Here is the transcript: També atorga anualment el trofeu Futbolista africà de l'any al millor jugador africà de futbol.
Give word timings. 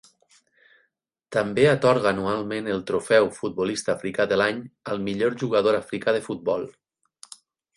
També 1.35 1.65
atorga 1.71 2.09
anualment 2.13 2.69
el 2.75 2.81
trofeu 2.91 3.29
Futbolista 3.37 3.95
africà 3.95 4.27
de 4.33 4.41
l'any 4.43 4.65
al 4.95 5.05
millor 5.11 5.37
jugador 5.45 5.79
africà 5.83 6.17
de 6.19 6.25
futbol. 6.31 6.67